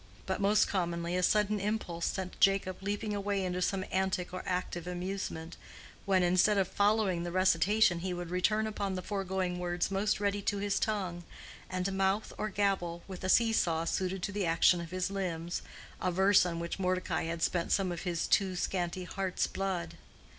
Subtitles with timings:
[0.25, 4.87] But most commonly a sudden impulse sent Jacob leaping away into some antic or active
[4.87, 5.57] amusement,
[6.05, 10.41] when, instead of following the recitation he would return upon the foregoing words most ready
[10.41, 11.23] to his tongue,
[11.69, 15.61] and mouth or gabble, with a see saw suited to the action of his limbs,
[16.01, 19.97] a verse on which Mordecai had spent some of his too scanty heart's blood.